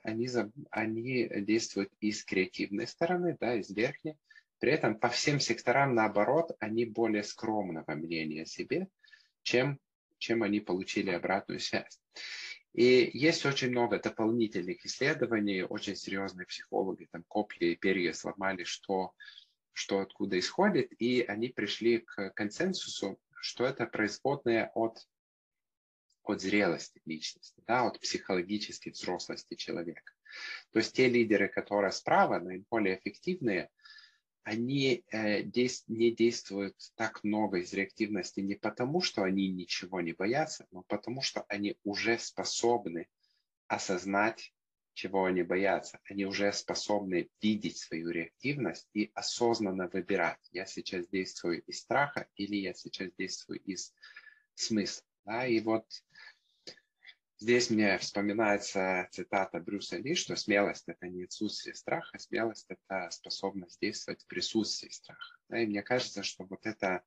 [0.03, 0.29] они,
[0.71, 4.17] они действуют из креативной стороны, да, из верхней.
[4.59, 8.87] При этом по всем секторам, наоборот, они более скромного мнения о себе,
[9.43, 9.79] чем,
[10.17, 11.99] чем они получили обратную связь.
[12.73, 19.13] И есть очень много дополнительных исследований, очень серьезные психологи, там копья и перья сломали, что,
[19.71, 25.07] что откуда исходит, и они пришли к консенсусу, что это производное от
[26.29, 30.13] от зрелости личности, да, от психологической взрослости человека.
[30.71, 33.69] То есть те лидеры, которые справа, наиболее эффективные,
[34.43, 40.13] они э, действ, не действуют так много из реактивности не потому, что они ничего не
[40.13, 43.07] боятся, но потому, что они уже способны
[43.67, 44.53] осознать,
[44.93, 45.99] чего они боятся.
[46.09, 52.55] Они уже способны видеть свою реактивность и осознанно выбирать, я сейчас действую из страха или
[52.55, 53.93] я сейчас действую из
[54.53, 55.05] смысла.
[55.25, 55.45] Да?
[55.45, 55.85] И вот
[57.37, 63.79] Здесь мне вспоминается цитата Брюса Ли, что смелость– это не отсутствие страха, смелость– это способность
[63.81, 65.35] действовать в присутствии страха.
[65.49, 67.03] Да, и мне кажется, что вот эта,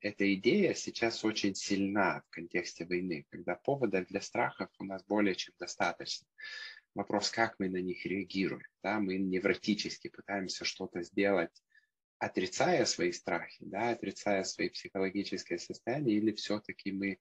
[0.00, 5.34] эта идея сейчас очень сильна в контексте войны, когда поводов для страхов у нас более
[5.34, 6.26] чем достаточно.
[6.94, 8.66] Вопрос, как мы на них реагируем.
[8.82, 9.00] Да?
[9.00, 11.62] Мы невротически пытаемся что-то сделать,
[12.16, 13.90] отрицая свои страхи, да?
[13.90, 17.18] отрицая свои психологические состояния, или все-таки мы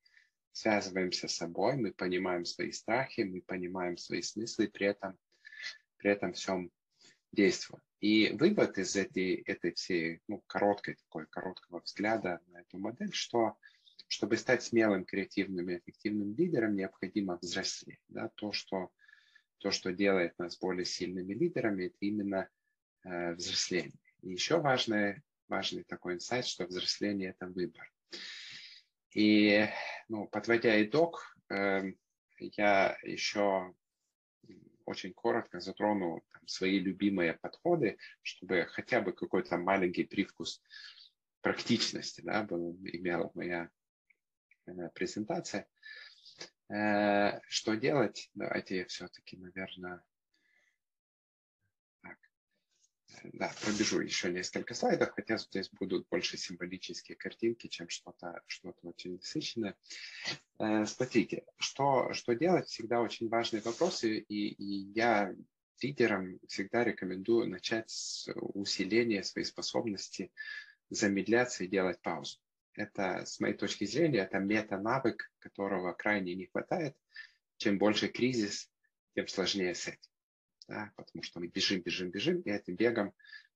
[0.51, 5.17] связываемся с собой, мы понимаем свои страхи, мы понимаем свои смыслы, при этом,
[5.97, 6.71] при этом всем
[7.31, 7.81] действуем.
[7.99, 13.57] И вывод из этой, этой всей ну, короткой, такой короткого взгляда на эту модель, что
[14.07, 18.01] чтобы стать смелым, креативным и эффективным лидером, необходимо взрослеть.
[18.09, 18.29] Да?
[18.35, 18.91] То, что,
[19.59, 22.49] то, что делает нас более сильными лидерами, это именно
[23.05, 23.93] э, взросление.
[24.21, 27.89] И еще важный, важный такой инсайт, что взросление– это выбор.
[29.13, 29.68] И,
[30.07, 31.93] ну, подводя итог, э,
[32.39, 33.74] я еще
[34.86, 40.62] очень коротко затрону там, свои любимые подходы, чтобы хотя бы какой-то маленький привкус
[41.41, 43.70] практичности да, имела моя
[44.66, 45.68] э, презентация.
[46.70, 48.30] Э, что делать?
[48.34, 50.03] Давайте я все-таки, наверное,
[53.34, 59.16] да, пробежу еще несколько слайдов, хотя здесь будут больше символические картинки, чем что-то что очень
[59.16, 59.76] насыщенное.
[60.59, 65.34] Э, смотрите, что, что делать, всегда очень важные вопросы, и, и я
[65.82, 70.32] лидерам всегда рекомендую начать с усиления своей способности
[70.89, 72.39] замедляться и делать паузу.
[72.74, 76.95] это, с моей точки зрения, это мета-навык, которого крайне не хватает.
[77.57, 78.70] Чем больше кризис,
[79.16, 80.11] тем сложнее с этим.
[80.72, 80.91] Да?
[80.95, 83.13] Потому что мы бежим, бежим, бежим, и этим бегом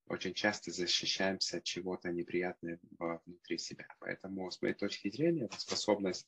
[0.07, 3.87] очень часто защищаемся от чего-то неприятного внутри себя.
[3.99, 6.27] Поэтому, с моей точки зрения, это способность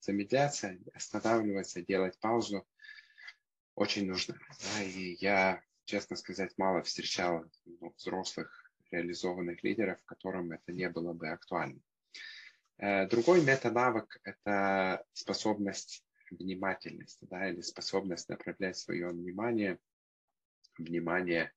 [0.00, 2.66] замедляться, останавливаться, делать паузу
[3.74, 4.38] очень нужна.
[4.48, 4.82] Да?
[4.82, 11.28] И я, честно сказать, мало встречал ну, взрослых реализованных лидеров, которым это не было бы
[11.28, 11.80] актуально.
[12.78, 19.78] Э, другой мета-навык– это способность внимательности, да, или способность направлять свое внимание,
[20.84, 21.52] внимание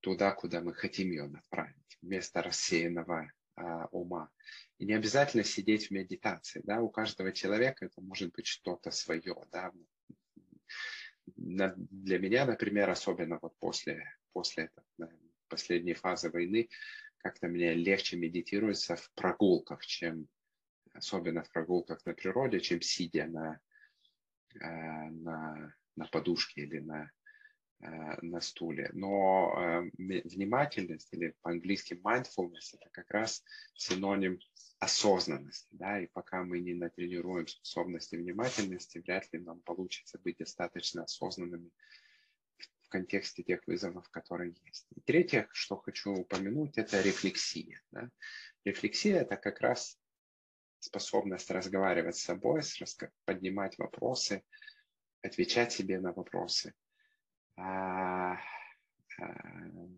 [0.00, 4.30] туда, куда мы хотим ее направить, вместо рассеянного а, ума.
[4.78, 9.36] И не обязательно сидеть в медитации, да, у каждого человека это может быть что-то свое,
[9.50, 9.72] да.
[11.36, 14.02] Для меня, например, особенно вот после,
[14.32, 15.10] после этой
[15.48, 16.68] последней фазы войны,
[17.18, 20.28] как-то мне легче медитируется в прогулках, чем
[20.94, 23.60] особенно в прогулках на природе, чем сидя на,
[24.54, 27.10] э, на, на подушке или на,
[27.80, 28.90] на стуле.
[28.92, 29.90] Но э,
[30.24, 34.40] внимательность или по-английски mindfulness это как раз синоним
[34.80, 35.68] осознанности.
[35.72, 36.00] Да?
[36.00, 41.70] И пока мы не натренируем способности внимательности, вряд ли нам получится быть достаточно осознанными
[42.82, 44.86] в контексте тех вызовов, которые есть.
[44.96, 47.80] И третье, что хочу упомянуть, это рефлексия.
[47.90, 48.08] Да?
[48.64, 49.98] Рефлексия– это как раз
[50.80, 52.62] способность разговаривать с собой,
[53.24, 54.42] поднимать вопросы,
[55.22, 56.72] отвечать себе на вопросы,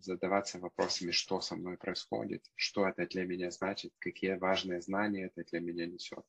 [0.00, 5.44] задаваться вопросами, что со мной происходит, что это для меня значит, какие важные знания это
[5.50, 6.24] для меня несет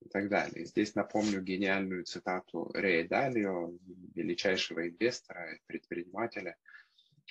[0.00, 0.64] и так далее.
[0.64, 3.72] Здесь напомню гениальную цитату Рэя Далио,
[4.14, 6.56] величайшего инвестора, предпринимателя–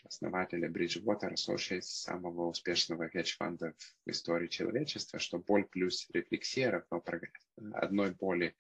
[0.06, 3.74] основателя Bridgewater Associates, самого успешного хедж-фонда
[4.06, 7.48] в истории человечества, что боль плюс рефлексия равно прогресс.
[7.74, 8.56] Одной боли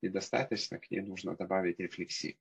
[0.00, 2.36] недостаточно, к ней нужно добавить рефлексию.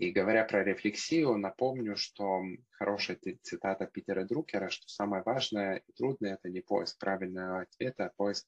[0.00, 6.34] И говоря про рефлексию, напомню, что хорошая цитата Питера Друкера, что самое важное и трудное–
[6.42, 8.46] это не поиск правильного ответа, а поиск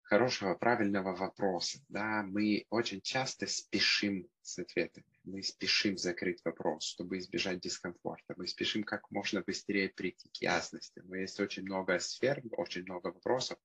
[0.00, 1.80] хорошего, правильного вопроса.
[1.90, 5.04] Да, мы очень часто спешим с ответами.
[5.24, 8.32] Мы спешим закрыть вопрос, чтобы избежать дискомфорта.
[8.38, 11.02] Мы спешим как можно быстрее прийти к ясности.
[11.04, 13.58] Но есть очень много сфер, очень много вопросов,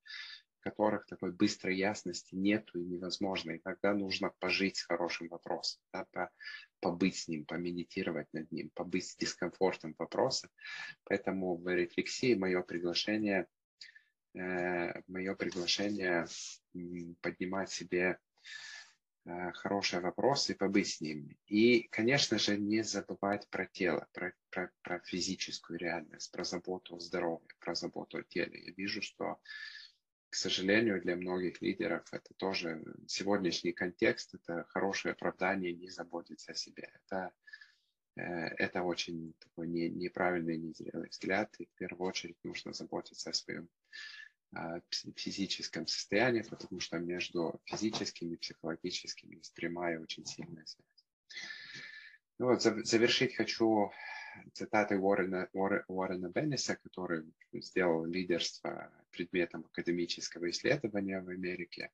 [0.60, 3.52] которых такой быстрой ясности нету и невозможно.
[3.52, 6.30] И тогда нужно пожить с хорошим вопросом, да, по,
[6.80, 10.50] побыть с ним, помедитировать над ним, побыть с дискомфортом вопроса.
[11.04, 13.48] Поэтому в рефлексии мое приглашение–
[14.38, 16.28] Э, мое приглашение
[17.22, 18.20] поднимать себе
[19.26, 21.36] э, хорошие вопросы и побыть с ним.
[21.48, 27.00] И, конечно же, не забывать про тело, про, про, про физическую реальность, про заботу о
[27.00, 28.66] здоровье, про заботу о теле.
[28.66, 29.40] Я вижу, что,
[30.30, 36.56] к сожалению, для многих лидеров это тоже сегодняшний контекст, это хорошее оправдание не заботиться о
[36.56, 36.92] себе.
[36.94, 37.32] Это,
[38.16, 38.22] э,
[38.58, 43.70] это очень такой не, неправильный, незрелый взгляд, и в первую очередь нужно заботиться о своем
[45.16, 51.06] физическом состоянии, потому что между физическим и психологическим есть прямая очень сильная связь.
[52.40, 53.92] Ну вот, завершить хочу
[54.54, 57.24] цитаты Уоррена, Уоррена Бенниса, который
[57.54, 61.92] сделал лидерство предметом академического исследования в Америке,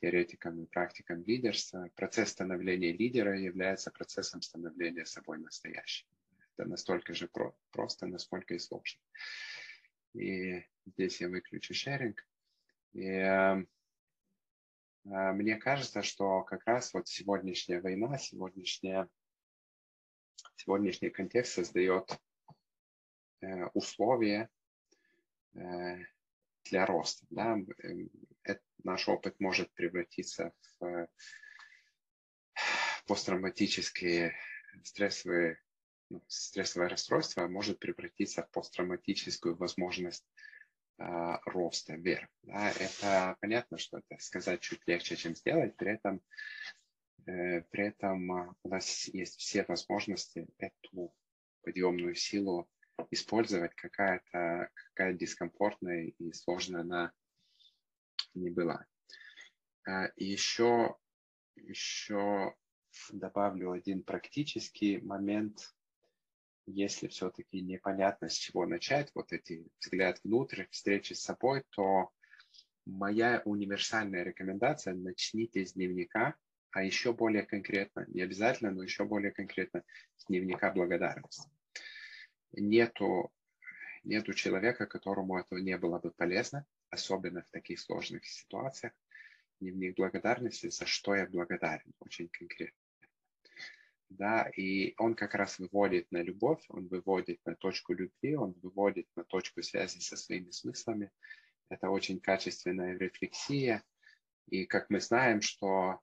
[0.00, 1.88] теоретиком и практиком лидерства.
[1.94, 6.06] Процесс становления лидера является процессом становления собой настоящим.
[6.56, 9.00] Это настолько же про, просто, насколько и сложно.
[10.14, 12.26] И здесь я выключу шеринг.
[12.92, 13.64] И э,
[15.04, 19.08] мне кажется, что как раз вот сегодняшняя война, сегодняшняя,
[20.56, 22.18] сегодняшний контекст создает
[23.40, 24.48] э, условия
[25.54, 25.96] э,
[26.64, 27.26] для роста.
[27.30, 27.58] Да?
[28.42, 31.08] Это, наш опыт может превратиться в
[33.06, 34.34] посттравматические
[34.82, 35.58] стрессовые
[36.10, 40.26] ну, стрессовое расстройство может превратиться в посттравматическую возможность
[40.98, 41.04] э,
[41.46, 42.28] роста вверх.
[42.42, 46.20] Да, это понятно, что это сказать чуть легче, чем сделать, при этом, э,
[47.24, 51.14] при этом у нас есть все возможности эту
[51.62, 52.68] подъемную силу
[53.10, 57.12] использовать, какая-то какая дискомфортная и сложная она
[58.34, 58.86] не была.
[60.16, 60.96] И еще,
[61.56, 62.54] еще
[63.10, 65.74] добавлю один практический момент
[66.66, 72.10] если все-таки непонятно, с чего начать, вот эти взгляд внутрь, встречи с собой, то
[72.86, 76.34] моя универсальная рекомендация– начните с дневника,
[76.74, 79.84] а еще более конкретно, не обязательно, но еще более конкретно,
[80.16, 81.48] с дневника благодарности.
[82.50, 83.32] Нету,
[84.02, 88.92] нету человека, которому это не было бы полезно, особенно в таких сложных ситуациях.
[89.60, 92.76] Дневник благодарности, за что я благодарен, очень конкретно.
[94.08, 99.06] Да, и он как раз выводит на любовь, он выводит на точку любви, он выводит
[99.14, 101.12] на точку связи со своими смыслами.
[101.68, 103.84] Это очень качественная рефлексия.
[104.48, 106.00] И как мы знаем, что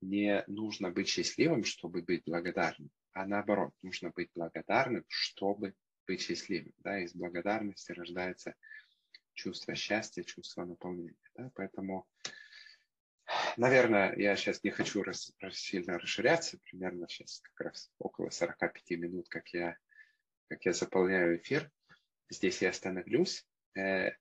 [0.00, 5.74] не нужно быть счастливым, чтобы быть благодарным, а наоборот, нужно быть благодарным, чтобы
[6.06, 6.72] быть счастливым.
[6.78, 7.00] Да?
[7.00, 8.54] Из благодарности рождается
[9.34, 11.14] чувство счастья, чувство наполнения.
[11.34, 11.50] Да?
[11.54, 12.06] Поэтому,
[13.56, 19.28] наверное, я сейчас не хочу рас, сильно расширяться, примерно сейчас как раз около 45 минут,
[19.28, 19.76] как я,
[20.48, 21.70] как я заполняю эфир.
[22.28, 23.44] Здесь я остановлюсь.
[23.76, 24.12] Э,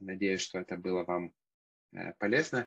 [0.00, 1.32] надеюсь, что это было вам
[1.92, 2.66] э, полезно.